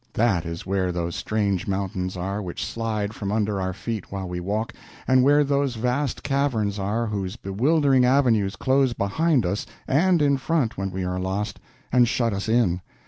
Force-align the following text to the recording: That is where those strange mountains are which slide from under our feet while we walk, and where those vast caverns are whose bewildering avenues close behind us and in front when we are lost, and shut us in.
That 0.13 0.47
is 0.47 0.65
where 0.65 0.91
those 0.91 1.15
strange 1.15 1.67
mountains 1.67 2.17
are 2.17 2.41
which 2.41 2.65
slide 2.65 3.13
from 3.13 3.31
under 3.31 3.61
our 3.61 3.71
feet 3.71 4.11
while 4.11 4.27
we 4.27 4.39
walk, 4.39 4.73
and 5.07 5.21
where 5.21 5.43
those 5.43 5.75
vast 5.75 6.23
caverns 6.23 6.79
are 6.79 7.05
whose 7.05 7.35
bewildering 7.35 8.03
avenues 8.03 8.55
close 8.55 8.93
behind 8.93 9.45
us 9.45 9.67
and 9.87 10.19
in 10.19 10.37
front 10.37 10.75
when 10.75 10.89
we 10.89 11.03
are 11.05 11.19
lost, 11.19 11.59
and 11.91 12.07
shut 12.07 12.33
us 12.33 12.49
in. 12.49 12.81